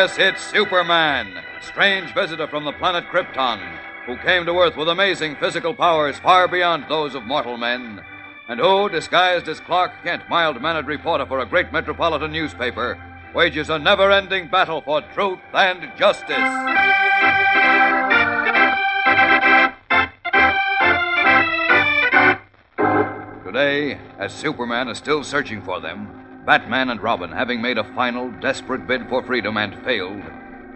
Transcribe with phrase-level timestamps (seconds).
[0.00, 3.60] Yes, it's Superman, strange visitor from the planet Krypton,
[4.06, 8.02] who came to Earth with amazing physical powers far beyond those of mortal men,
[8.48, 12.98] and who, disguised as Clark Kent, mild mannered reporter for a great metropolitan newspaper,
[13.34, 16.30] wages a never ending battle for truth and justice.
[23.44, 28.30] Today, as Superman is still searching for them, Batman and Robin, having made a final,
[28.40, 30.22] desperate bid for freedom and failed,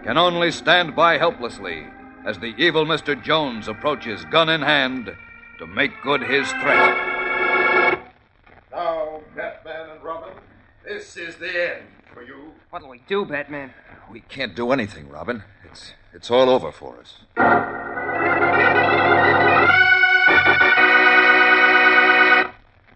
[0.03, 1.87] can only stand by helplessly
[2.25, 3.21] as the evil Mr.
[3.21, 5.15] Jones approaches, gun in hand,
[5.59, 8.01] to make good his threat.
[8.71, 10.33] Now, Batman and Robin,
[10.83, 12.53] this is the end for you.
[12.69, 13.73] What'll we do, Batman?
[14.11, 15.43] We can't do anything, Robin.
[15.63, 17.84] It's it's all over for us.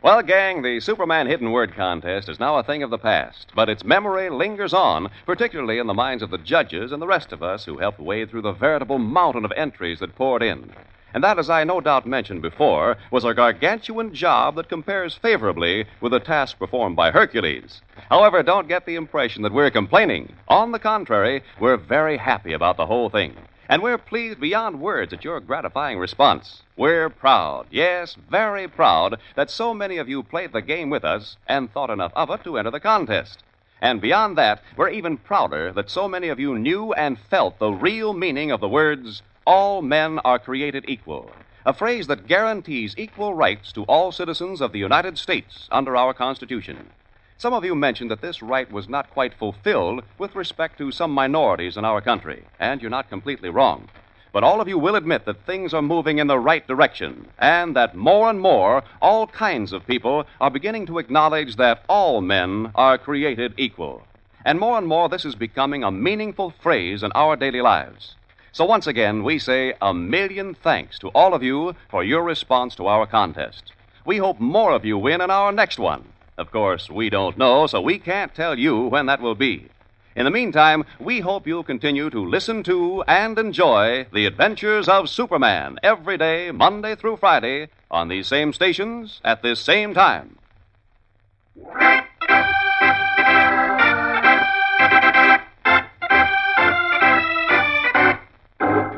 [0.01, 3.67] Well, gang, the Superman Hidden Word Contest is now a thing of the past, but
[3.67, 7.43] its memory lingers on, particularly in the minds of the judges and the rest of
[7.43, 10.71] us who helped wade through the veritable mountain of entries that poured in.
[11.13, 15.83] And that, as I no doubt mentioned before, was a gargantuan job that compares favorably
[15.99, 17.81] with the task performed by Hercules.
[18.07, 20.31] However, don't get the impression that we're complaining.
[20.47, 23.35] On the contrary, we're very happy about the whole thing.
[23.69, 26.63] And we're pleased beyond words at your gratifying response.
[26.75, 31.37] We're proud, yes, very proud, that so many of you played the game with us
[31.47, 33.43] and thought enough of it to enter the contest.
[33.79, 37.71] And beyond that, we're even prouder that so many of you knew and felt the
[37.71, 41.31] real meaning of the words, all men are created equal.
[41.63, 46.15] A phrase that guarantees equal rights to all citizens of the United States under our
[46.15, 46.89] Constitution.
[47.39, 51.11] Some of you mentioned that this right was not quite fulfilled with respect to some
[51.11, 53.87] minorities in our country, and you're not completely wrong.
[54.33, 57.77] But all of you will admit that things are moving in the right direction, and
[57.77, 62.73] that more and more, all kinds of people are beginning to acknowledge that all men
[62.75, 64.03] are created equal.
[64.43, 68.17] And more and more, this is becoming a meaningful phrase in our daily lives.
[68.51, 72.75] So once again, we say a million thanks to all of you for your response
[72.75, 73.71] to our contest.
[74.03, 76.03] We hope more of you win in our next one.
[76.39, 79.67] Of course, we don't know, so we can't tell you when that will be.
[80.15, 85.09] In the meantime, we hope you'll continue to listen to and enjoy the adventures of
[85.09, 90.37] Superman every day, Monday through Friday, on these same stations at this same time.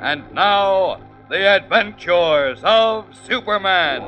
[0.04, 4.04] And now, the adventures of Superman.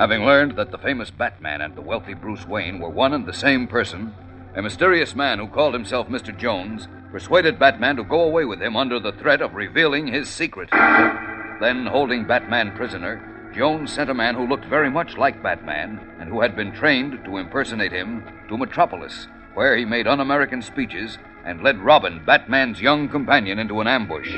[0.00, 3.34] Having learned that the famous Batman and the wealthy Bruce Wayne were one and the
[3.34, 4.14] same person,
[4.56, 6.34] a mysterious man who called himself Mr.
[6.34, 10.70] Jones persuaded Batman to go away with him under the threat of revealing his secret.
[11.60, 16.30] Then, holding Batman prisoner, Jones sent a man who looked very much like Batman and
[16.30, 21.18] who had been trained to impersonate him to Metropolis, where he made un American speeches
[21.44, 24.32] and led Robin, Batman's young companion, into an ambush.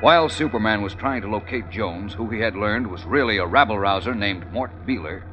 [0.00, 3.78] While Superman was trying to locate Jones, who he had learned was really a rabble
[3.78, 5.24] rouser named Mort Beeler,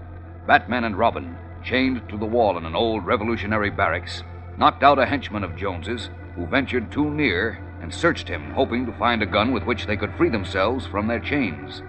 [0.46, 4.24] Batman and Robin, chained to the wall in an old revolutionary barracks,
[4.58, 8.92] knocked out a henchman of Jones's who ventured too near and searched him, hoping to
[8.98, 11.82] find a gun with which they could free themselves from their chains.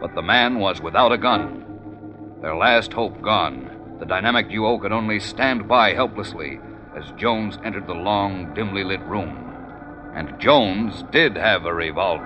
[0.00, 1.64] But the man was without a gun.
[2.40, 6.60] Their last hope gone, the dynamic duo could only stand by helplessly
[6.96, 9.53] as Jones entered the long, dimly lit room.
[10.14, 12.24] And Jones did have a revolver.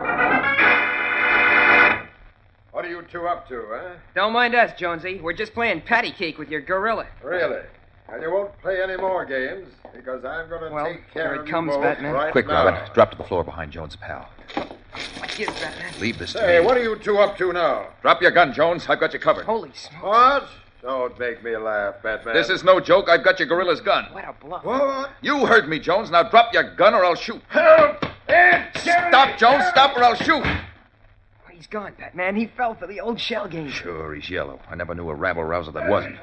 [2.71, 3.91] What are you two up to, huh?
[4.15, 5.21] Don't mind us, Jonesy.
[5.21, 7.07] We're just playing patty cake with your gorilla.
[7.25, 7.63] Really?
[8.13, 11.35] And you won't play any more games because I'm going to Well, take care here
[11.35, 12.13] it of you comes, both Batman.
[12.15, 12.65] right Quick, now.
[12.67, 12.91] Robin.
[12.95, 14.29] Drop to the floor behind Jones' pal.
[15.19, 15.93] What's this, Batman?
[16.01, 16.65] Leave this to Say, me.
[16.67, 17.89] what are you two up to now?
[18.03, 18.87] Drop your gun, Jones.
[18.89, 19.45] I've got you covered.
[19.45, 20.03] Holy smoke.
[20.05, 20.49] What?
[20.83, 22.35] Don't make me laugh, Batman.
[22.35, 23.09] This is no joke.
[23.09, 24.07] I've got your gorilla's gun.
[24.13, 24.65] What a bluff.
[24.65, 25.11] What?
[25.23, 26.11] You heard me, Jones.
[26.11, 27.43] Now drop your gun or I'll shoot.
[27.49, 28.05] Help!
[28.29, 29.11] Ed, Jerry!
[29.11, 29.65] Stop, Jones.
[29.71, 30.45] Stop or I'll shoot.
[30.45, 32.37] Oh, he's gone, Batman.
[32.37, 33.71] He fell for the old shell game.
[33.71, 34.61] Sure, he's yellow.
[34.71, 36.17] I never knew a rabble rouser that wasn't.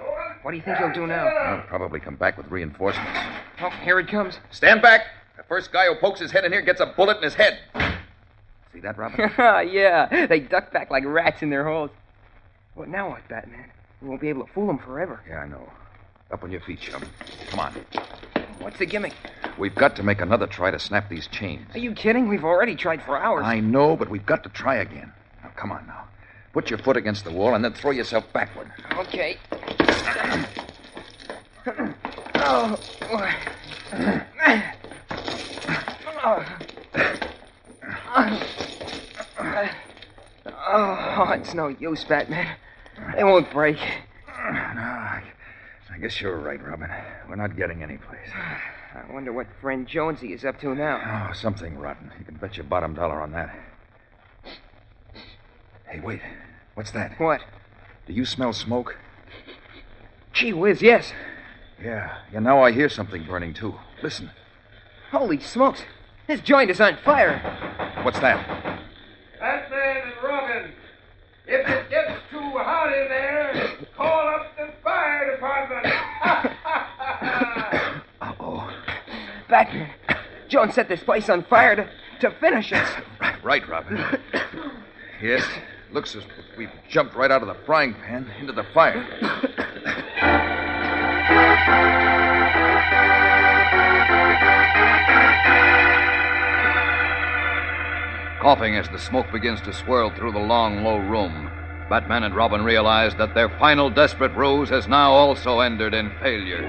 [0.44, 1.26] What do you think he'll do now?
[1.26, 3.20] I'll probably come back with reinforcements.
[3.62, 4.40] Oh, here it comes.
[4.52, 5.02] Stand back.
[5.36, 7.60] The first guy who pokes his head in here gets a bullet in his head.
[8.72, 9.20] See that, Robin?
[9.72, 11.90] yeah, they duck back like rats in their holes.
[12.76, 13.72] Well, now what, Batman?
[14.02, 15.22] We won't be able to fool them forever.
[15.28, 15.70] yeah, I know.
[16.32, 17.04] Up on your feet, chum.
[17.50, 17.74] Come on.
[18.60, 19.14] What's the gimmick?
[19.58, 21.68] We've got to make another try to snap these chains.
[21.74, 22.28] Are you kidding?
[22.28, 23.44] We've already tried for hours.
[23.46, 25.14] I know, but we've got to try again.
[25.44, 26.06] Now, come on now.
[26.52, 28.72] Put your foot against the wall and then throw yourself backward.
[28.94, 29.38] Okay.
[32.36, 32.80] oh.
[33.12, 33.34] Boy.
[40.48, 42.56] oh, it's no use, Batman.
[43.16, 43.78] They won't break.
[43.78, 45.24] No, I,
[45.94, 46.90] I guess you're right, Robin.
[47.28, 48.30] We're not getting anyplace.
[48.34, 51.28] I wonder what friend Jonesy is up to now.
[51.30, 52.12] Oh, something rotten.
[52.20, 53.54] You can bet your bottom dollar on that.
[55.88, 56.22] Hey, wait.
[56.76, 57.20] What's that?
[57.20, 57.42] What?
[58.08, 58.98] Do you smell smoke?
[60.34, 61.14] Gee whiz, yes.
[61.82, 62.18] Yeah.
[62.32, 63.76] Yeah, now I hear something burning, too.
[64.02, 64.32] Listen.
[65.12, 65.84] Holy smokes.
[66.28, 67.40] This joint is on fire.
[68.04, 68.46] What's that?
[69.40, 70.72] Batman and Robin,
[71.48, 71.75] if it gets too hot
[73.06, 75.86] in there, call up the fire department.
[78.22, 78.70] Uh-oh.
[79.50, 79.90] Batman.
[80.48, 81.90] Jones set this place on fire to,
[82.22, 82.90] to finish us.
[83.44, 84.04] Right, Robin.
[85.22, 85.46] yes.
[85.92, 89.06] Looks as if we've jumped right out of the frying pan into the fire.
[98.42, 101.52] Coughing as the smoke begins to swirl through the long, low room,
[101.90, 106.64] Batman and Robin realize that their final desperate ruse has now also ended in failure.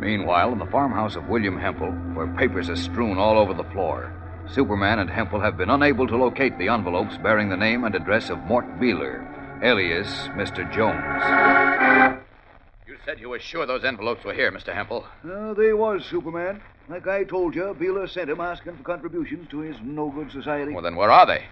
[0.00, 4.12] Meanwhile, in the farmhouse of William Hempel, where papers are strewn all over the floor,
[4.48, 8.30] Superman and Hempel have been unable to locate the envelopes bearing the name and address
[8.30, 10.64] of Mort Beeler, alias Mr.
[10.72, 12.22] Jones.
[12.86, 14.72] You said you were sure those envelopes were here, Mr.
[14.72, 15.04] Hempel.
[15.28, 16.62] Uh, they was, Superman.
[16.88, 20.72] Like I told you, Beeler sent him asking for contributions to his no-good society.
[20.72, 21.44] Well, then where are they?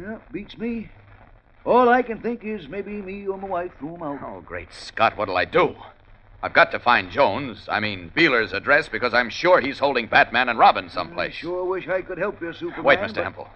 [0.00, 0.88] Yeah, beats me.
[1.64, 4.20] All I can think is maybe me or my wife threw 'em out.
[4.24, 5.76] Oh, great Scott, what'll I do?
[6.42, 10.48] I've got to find Jones, I mean Beeler's address, because I'm sure he's holding Batman
[10.48, 11.34] and Robin someplace.
[11.34, 12.84] Sure wish I could help you, Superman.
[12.84, 13.14] Wait, Mr.
[13.16, 13.48] but- Hempel.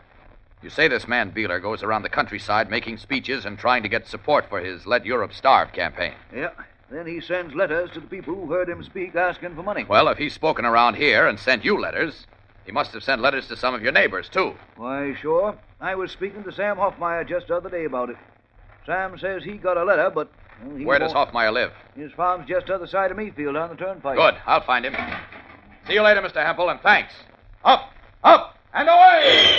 [0.62, 4.06] You say this man Beeler goes around the countryside making speeches and trying to get
[4.06, 6.14] support for his Let Europe Starve campaign.
[6.34, 6.50] Yeah.
[6.90, 9.84] Then he sends letters to the people who heard him speak asking for money.
[9.84, 12.26] Well, if he's spoken around here and sent you letters,
[12.64, 14.54] he must have sent letters to some of your neighbors, too.
[14.76, 15.56] Why, sure.
[15.80, 18.16] I was speaking to Sam Hoffmeyer just the other day about it.
[18.86, 20.30] Sam says he got a letter, but.
[20.64, 21.72] well, he Where does won't- Hoffmeyer live?
[21.96, 24.16] His farm's just other side of Meadfield on the turnpike.
[24.16, 24.36] Good.
[24.46, 24.94] I'll find him.
[25.88, 26.44] See you later, Mr.
[26.44, 27.12] Hempel, and thanks.
[27.64, 27.90] Up,
[28.22, 29.55] up, and away!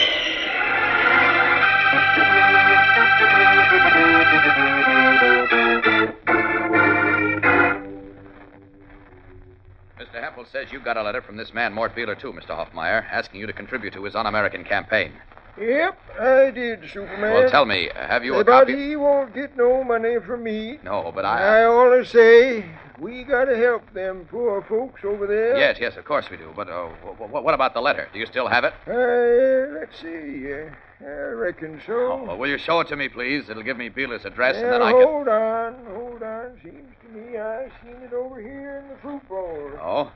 [10.52, 12.50] Says you got a letter from this man, Mort Beeler, too, Mr.
[12.50, 15.12] Hoffmeyer, asking you to contribute to his un American campaign.
[15.60, 17.34] Yep, I did, Superman.
[17.34, 18.76] Well, tell me, uh, have you a but copy?
[18.90, 20.78] he won't get no money from me.
[20.84, 21.64] No, but I I.
[21.64, 22.64] always say
[23.00, 25.58] we gotta help them poor folks over there.
[25.58, 26.54] Yes, yes, of course we do.
[26.56, 28.08] But uh, what about the letter?
[28.14, 28.74] Do you still have it?
[28.88, 30.54] Uh, let's see.
[30.54, 30.70] Uh,
[31.04, 31.94] I reckon so.
[32.12, 33.50] Oh, well, will you show it to me, please?
[33.50, 35.02] It'll give me Beeler's address, and then I can.
[35.04, 36.52] hold on, hold on.
[36.64, 39.72] Seems to me I seen it over here in the fruit bowl.
[39.82, 40.12] Oh?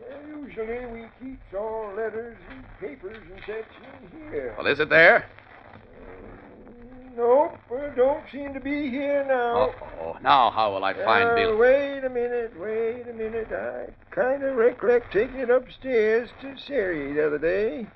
[0.00, 4.54] Well, usually we keep all letters and papers and such in here.
[4.56, 5.26] Well, is it there?
[7.16, 9.56] Nope, it don't seem to be here now.
[9.56, 11.58] Oh, oh, now how will I find Uh, Beeler?
[11.58, 13.52] Wait a minute, wait a minute.
[13.52, 17.86] I kind of recollect taking it upstairs to Sari the other day.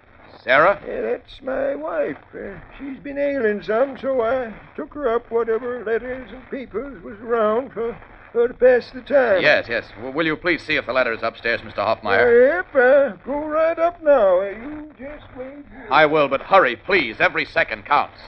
[0.45, 0.81] Sarah?
[0.87, 2.17] Yeah, that's my wife.
[2.33, 7.19] Uh, she's been ailing some, so I took her up whatever letters and papers was
[7.19, 7.99] around for
[8.39, 9.43] her to pass the time.
[9.43, 9.85] Yes, yes.
[9.97, 11.79] W- will you please see if the letter is upstairs, Mr.
[11.79, 12.57] Hoffmeyer?
[12.57, 14.41] Yep, uh, go right up now.
[14.43, 15.49] You just wait.
[15.49, 15.89] here.
[15.91, 17.17] I will, but hurry, please.
[17.21, 18.19] Every second counts.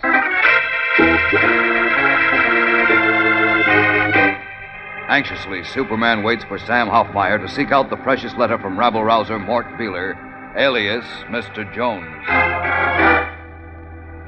[5.09, 9.39] Anxiously, Superman waits for Sam Hoffmeyer to seek out the precious letter from rabble rouser
[9.39, 10.17] Mort Beeler,
[10.57, 11.65] alias Mr.
[11.75, 12.07] Jones.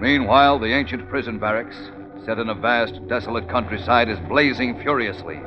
[0.01, 1.77] Meanwhile, the ancient prison barracks,
[2.25, 5.41] set in a vast, desolate countryside, is blazing furiously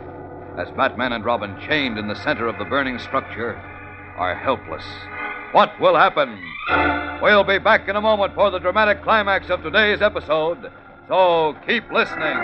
[0.58, 3.56] as Batman and Robin, chained in the center of the burning structure,
[4.18, 4.86] are helpless.
[5.52, 6.40] What will happen?
[7.22, 10.72] We'll be back in a moment for the dramatic climax of today's episode,
[11.08, 12.38] so keep listening.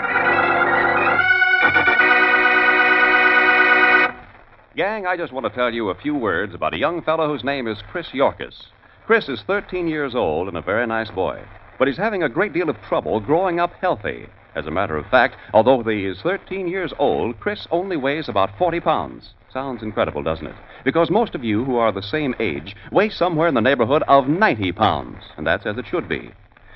[4.76, 7.44] Gang, I just want to tell you a few words about a young fellow whose
[7.44, 8.64] name is Chris Yorkis.
[9.06, 11.42] Chris is 13 years old and a very nice boy,
[11.78, 14.26] but he's having a great deal of trouble growing up healthy.
[14.54, 18.56] As a matter of fact, although he is 13 years old, Chris only weighs about
[18.58, 19.30] 40 pounds.
[19.52, 20.56] Sounds incredible, doesn't it?
[20.84, 24.28] Because most of you who are the same age weigh somewhere in the neighborhood of
[24.28, 26.30] 90 pounds, and that's as it should be.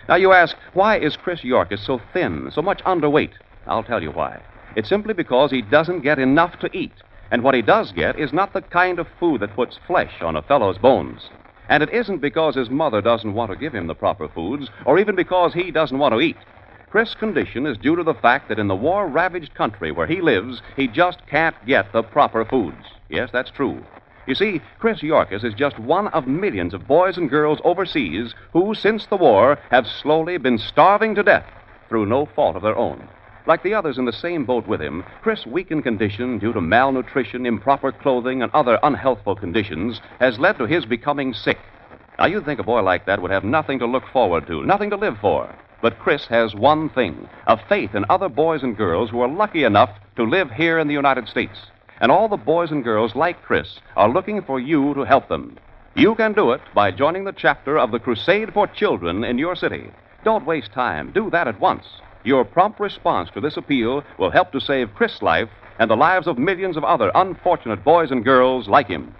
[0.08, 3.32] Now, you ask, why is Chris Yorkis so thin, so much underweight?
[3.66, 4.40] I'll tell you why.
[4.76, 6.92] It's simply because he doesn't get enough to eat.
[7.30, 10.36] And what he does get is not the kind of food that puts flesh on
[10.36, 11.28] a fellow's bones.
[11.68, 14.98] And it isn't because his mother doesn't want to give him the proper foods, or
[14.98, 16.36] even because he doesn't want to eat.
[16.90, 20.20] Chris' condition is due to the fact that in the war ravaged country where he
[20.20, 22.86] lives, he just can't get the proper foods.
[23.08, 23.82] Yes, that's true.
[24.26, 28.74] You see, Chris Yorkis is just one of millions of boys and girls overseas who,
[28.74, 31.46] since the war, have slowly been starving to death
[31.88, 33.08] through no fault of their own.
[33.46, 37.46] Like the others in the same boat with him, Chris' weakened condition due to malnutrition,
[37.46, 41.58] improper clothing, and other unhealthful conditions has led to his becoming sick.
[42.18, 44.90] Now, you'd think a boy like that would have nothing to look forward to, nothing
[44.90, 45.54] to live for.
[45.82, 49.64] But Chris has one thing a faith in other boys and girls who are lucky
[49.64, 51.58] enough to live here in the United States.
[52.00, 55.58] And all the boys and girls like Chris are looking for you to help them.
[55.94, 59.56] You can do it by joining the chapter of the Crusade for Children in your
[59.56, 59.90] city.
[60.24, 61.12] Don't waste time.
[61.12, 61.84] Do that at once.
[62.24, 66.26] Your prompt response to this appeal will help to save Chris' life and the lives
[66.26, 69.14] of millions of other unfortunate boys and girls like him.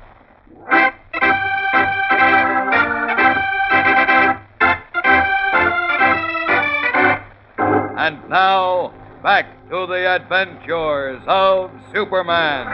[8.06, 12.68] And now, back to the adventures of Superman.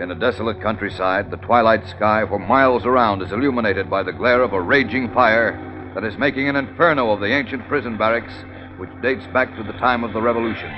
[0.00, 4.40] In a desolate countryside, the twilight sky for miles around is illuminated by the glare
[4.40, 5.58] of a raging fire
[5.96, 8.34] that is making an inferno of the ancient prison barracks,
[8.76, 10.70] which dates back to the time of the Revolution.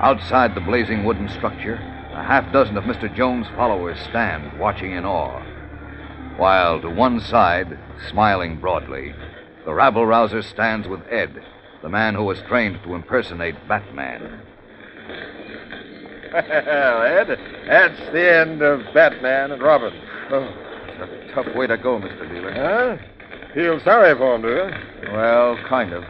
[0.00, 1.80] Outside the blazing wooden structure,
[2.12, 3.12] a half dozen of Mr.
[3.12, 5.42] Jones' followers stand, watching in awe.
[6.36, 7.78] While to one side,
[8.10, 9.14] smiling broadly,
[9.64, 11.42] the rabble rouser stands with Ed,
[11.82, 14.40] the man who was trained to impersonate Batman.
[16.32, 17.38] Well, Ed,
[17.68, 19.92] that's the end of Batman and Robin.
[20.30, 20.52] Oh,
[20.88, 22.28] it's a tough way to go, Mr.
[22.28, 22.98] Beeler.
[22.98, 23.04] Huh?
[23.54, 25.12] Feel sorry for him, do you?
[25.12, 26.02] Well, kind of.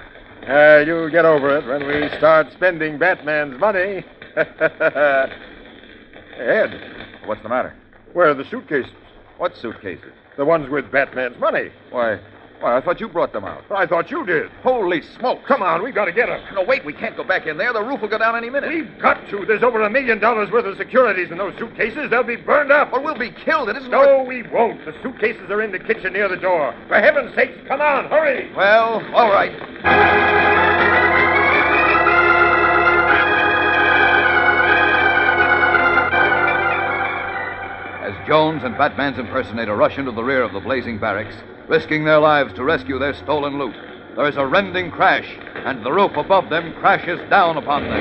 [0.49, 4.03] Uh, you'll get over it when we start spending Batman's money.
[4.37, 5.31] Ed,
[7.27, 7.75] What's the matter?
[8.15, 8.91] where are the suitcases?
[9.39, 10.13] What suitcases?
[10.37, 11.71] The ones with Batman's money.
[11.91, 12.21] Why,
[12.61, 13.65] why, I thought you brought them out.
[13.71, 14.51] I thought you did.
[14.63, 15.41] Holy smoke!
[15.47, 16.41] Come on, we've got to get them.
[16.55, 17.73] No, wait, we can't go back in there.
[17.73, 18.71] The roof will go down any minute.
[18.71, 19.45] We've got to.
[19.45, 22.11] There's over a million dollars worth of securities in those suitcases.
[22.11, 22.93] They'll be burned up.
[22.93, 23.69] Or we'll be killed.
[23.69, 23.91] It isn't.
[23.91, 24.85] No, we won't.
[24.85, 26.75] The suitcases are in the kitchen near the door.
[26.89, 28.53] For heaven's sakes, come on, hurry.
[28.55, 30.73] Well, all right.
[38.27, 41.37] Jones and Batman's impersonator rush into the rear of the blazing barracks,
[41.69, 43.75] risking their lives to rescue their stolen loot,
[44.17, 45.27] there is a rending crash,
[45.67, 48.01] and the roof above them crashes down upon them.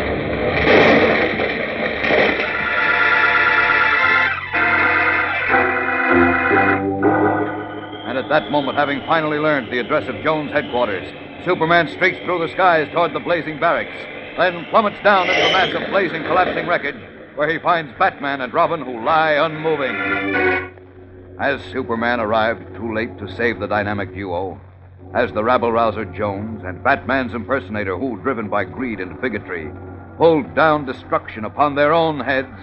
[8.08, 11.12] And at that moment, having finally learned the address of Jones' headquarters,
[11.44, 13.98] Superman streaks through the skies toward the blazing barracks,
[14.38, 18.54] then plummets down into the mass of blazing, collapsing wreckage, where he finds Batman and
[18.54, 19.96] Robin who lie unmoving.
[21.40, 24.60] Has Superman arrived too late to save the dynamic duo?
[25.14, 29.72] Has the rabble rouser Jones and Batman's impersonator, who, driven by greed and bigotry,
[30.18, 32.58] pulled down destruction upon their own heads,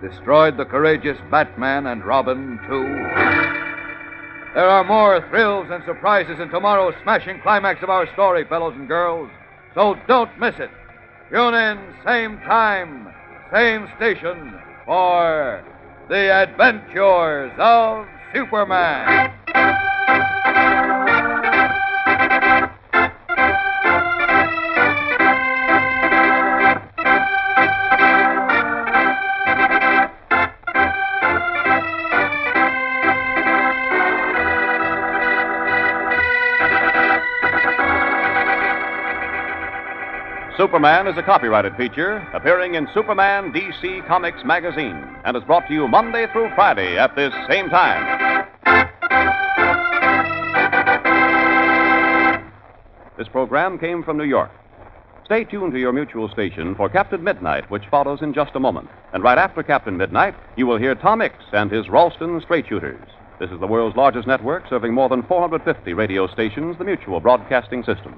[0.00, 2.84] destroyed the courageous Batman and Robin, too?
[4.54, 8.88] There are more thrills and surprises in tomorrow's smashing climax of our story, fellows and
[8.88, 9.30] girls.
[9.74, 10.70] So don't miss it.
[11.30, 13.12] Tune in, same time,
[13.52, 15.64] same station, for
[16.08, 19.32] The Adventures of Superman.
[40.66, 45.72] Superman is a copyrighted feature appearing in Superman DC Comics magazine and is brought to
[45.72, 48.44] you Monday through Friday at this same time.
[53.16, 54.50] This program came from New York.
[55.24, 58.88] Stay tuned to your mutual station for Captain Midnight, which follows in just a moment.
[59.12, 63.08] And right after Captain Midnight, you will hear Tom Mix and his Ralston Straight Shooters.
[63.38, 67.84] This is the world's largest network serving more than 450 radio stations, the Mutual Broadcasting
[67.84, 68.16] System.